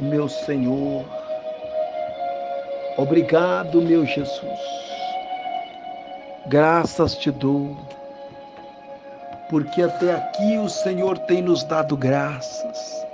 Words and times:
meu 0.00 0.28
Senhor. 0.28 1.04
Obrigado, 2.96 3.82
meu 3.82 4.06
Jesus. 4.06 4.60
Graças 6.46 7.16
te 7.16 7.30
dou, 7.30 7.76
porque 9.50 9.82
até 9.82 10.14
aqui 10.14 10.58
o 10.58 10.68
Senhor 10.68 11.18
tem 11.18 11.42
nos 11.42 11.64
dado 11.64 11.96
graças. 11.96 13.04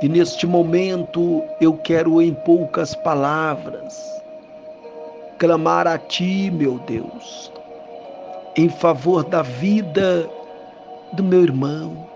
E 0.00 0.08
neste 0.08 0.46
momento 0.46 1.42
eu 1.60 1.76
quero, 1.76 2.22
em 2.22 2.32
poucas 2.32 2.94
palavras, 2.94 4.22
clamar 5.38 5.86
a 5.86 5.98
Ti, 5.98 6.50
meu 6.50 6.78
Deus, 6.80 7.52
em 8.56 8.68
favor 8.68 9.24
da 9.24 9.42
vida 9.42 10.28
do 11.12 11.24
meu 11.24 11.42
irmão, 11.42 12.06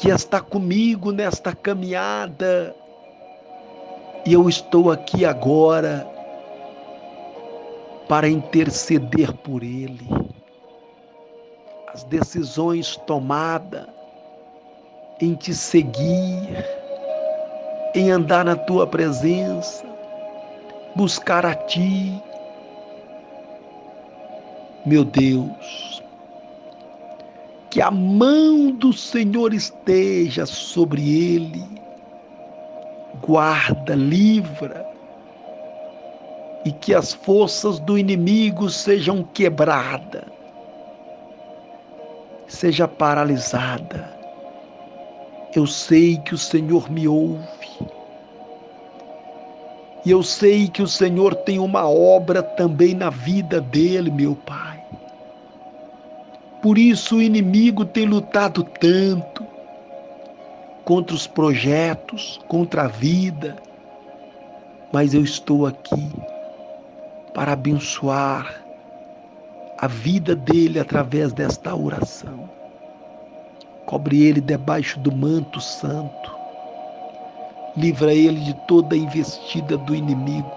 que 0.00 0.08
está 0.08 0.40
comigo 0.40 1.12
nesta 1.12 1.54
caminhada 1.54 2.74
e 4.24 4.32
eu 4.32 4.48
estou 4.48 4.90
aqui 4.90 5.26
agora 5.26 6.08
para 8.08 8.26
interceder 8.26 9.30
por 9.34 9.62
ele. 9.62 10.08
As 11.92 12.02
decisões 12.04 12.96
tomadas 13.06 13.86
em 15.20 15.34
te 15.34 15.52
seguir, 15.52 16.48
em 17.94 18.10
andar 18.10 18.46
na 18.46 18.56
tua 18.56 18.86
presença, 18.86 19.84
buscar 20.96 21.44
a 21.44 21.54
ti. 21.54 22.18
Meu 24.86 25.04
Deus, 25.04 26.02
que 27.70 27.80
a 27.80 27.90
mão 27.90 28.72
do 28.72 28.92
Senhor 28.92 29.54
esteja 29.54 30.44
sobre 30.44 31.34
ele, 31.34 31.64
guarda, 33.24 33.94
livra, 33.94 34.84
e 36.64 36.72
que 36.72 36.92
as 36.92 37.12
forças 37.12 37.78
do 37.78 37.96
inimigo 37.96 38.68
sejam 38.68 39.22
quebradas, 39.22 40.24
seja 42.48 42.88
paralisada. 42.88 44.18
Eu 45.54 45.66
sei 45.66 46.18
que 46.18 46.34
o 46.34 46.38
Senhor 46.38 46.90
me 46.90 47.06
ouve. 47.08 47.46
E 50.04 50.10
eu 50.10 50.22
sei 50.22 50.68
que 50.68 50.82
o 50.82 50.88
Senhor 50.88 51.34
tem 51.34 51.58
uma 51.58 51.88
obra 51.88 52.42
também 52.42 52.94
na 52.94 53.10
vida 53.10 53.60
dele, 53.60 54.10
meu 54.10 54.34
Pai. 54.34 54.59
Por 56.62 56.76
isso 56.76 57.16
o 57.16 57.22
inimigo 57.22 57.86
tem 57.86 58.04
lutado 58.04 58.62
tanto 58.62 59.46
contra 60.84 61.14
os 61.14 61.26
projetos, 61.26 62.38
contra 62.48 62.82
a 62.82 62.88
vida, 62.88 63.56
mas 64.92 65.14
eu 65.14 65.24
estou 65.24 65.66
aqui 65.66 66.12
para 67.32 67.52
abençoar 67.52 68.62
a 69.78 69.86
vida 69.86 70.36
dele 70.36 70.78
através 70.78 71.32
desta 71.32 71.74
oração. 71.74 72.50
Cobre 73.86 74.22
ele 74.22 74.42
debaixo 74.42 75.00
do 75.00 75.10
manto 75.10 75.60
santo. 75.60 76.36
Livra 77.74 78.12
ele 78.12 78.40
de 78.40 78.54
toda 78.66 78.94
a 78.94 78.98
investida 78.98 79.78
do 79.78 79.94
inimigo. 79.94 80.52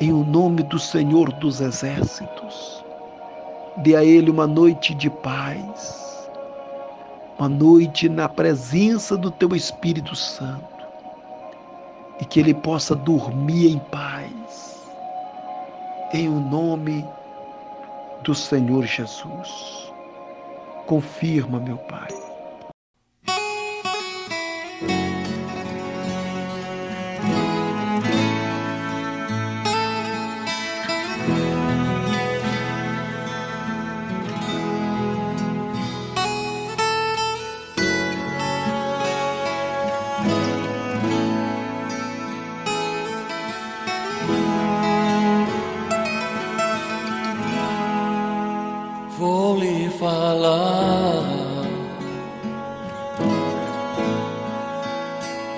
Em 0.00 0.12
o 0.12 0.24
nome 0.24 0.62
do 0.62 0.78
Senhor 0.78 1.30
dos 1.34 1.60
Exércitos. 1.60 2.85
Dê 3.78 3.94
a 3.94 4.04
ele 4.04 4.30
uma 4.30 4.46
noite 4.46 4.94
de 4.94 5.10
paz, 5.10 6.30
uma 7.38 7.48
noite 7.48 8.08
na 8.08 8.28
presença 8.28 9.16
do 9.16 9.30
teu 9.30 9.54
Espírito 9.54 10.16
Santo 10.16 10.86
e 12.20 12.24
que 12.24 12.40
ele 12.40 12.54
possa 12.54 12.94
dormir 12.94 13.72
em 13.72 13.78
paz, 13.78 14.82
em 16.12 16.28
o 16.28 16.40
nome 16.40 17.06
do 18.22 18.34
Senhor 18.34 18.84
Jesus. 18.84 19.92
Confirma, 20.86 21.60
meu 21.60 21.76
Pai 21.76 22.25
falar 50.06 51.24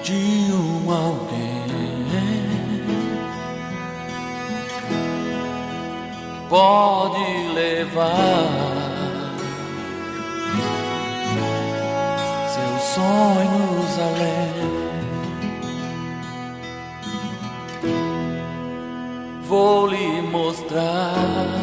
de 0.03 0.51
um 0.53 0.91
alguém 0.91 1.67
que 6.31 6.49
pode 6.49 7.27
levar 7.55 8.47
seus 12.55 12.83
sonhos 12.95 13.99
além. 14.09 14.69
Vou 19.43 19.87
lhe 19.89 20.23
mostrar 20.23 21.58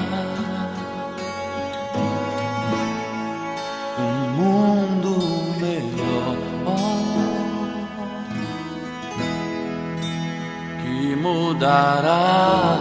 mudará 11.26 12.78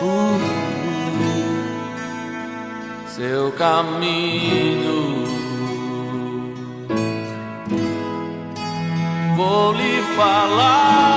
uh, 0.00 0.38
seu 3.08 3.50
caminho. 3.52 5.26
Vou 9.36 9.72
lhe 9.72 10.02
falar 10.16 11.07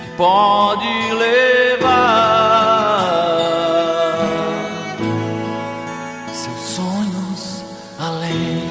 que 0.00 0.08
pode 0.16 1.12
levar 1.12 1.96
seus 6.32 6.60
sonhos 6.76 7.64
além. 7.98 8.62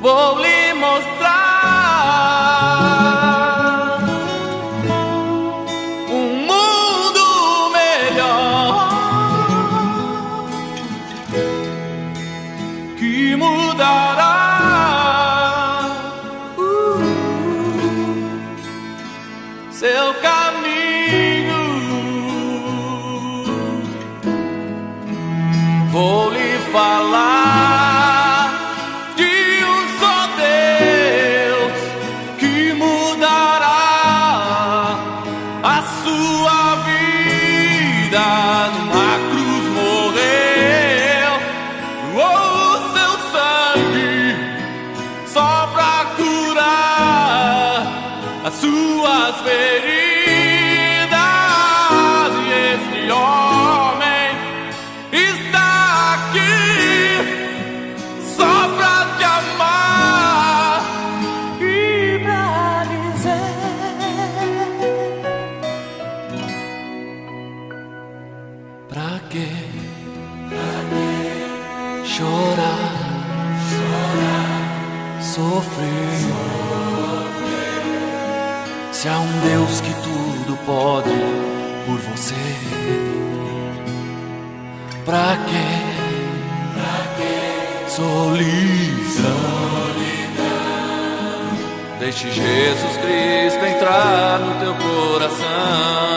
Vou 0.00 0.38
lhe 0.40 0.72
mostrar 0.74 1.20
um 6.08 6.46
mundo 6.50 7.70
melhor 7.72 8.88
que 12.98 13.36
mudará. 13.36 14.29
sangue 43.70 44.34
só 45.26 45.68
pra 45.72 46.06
curar 46.16 47.86
as 48.44 48.54
suas 48.54 49.40
vezes. 49.42 49.69
sofrer. 75.30 76.20
Se 78.92 79.08
há 79.08 79.18
um 79.18 79.40
Deus 79.48 79.80
que 79.80 79.94
tudo 80.02 80.58
pode 80.66 81.08
por 81.86 81.98
você, 81.98 82.34
pra 85.04 85.36
que 85.46 85.90
Solidão. 87.88 89.60
Deixe 91.98 92.30
Jesus 92.30 92.96
Cristo 92.96 93.64
entrar 93.64 94.38
no 94.38 94.58
teu 94.58 94.74
coração. 94.74 96.09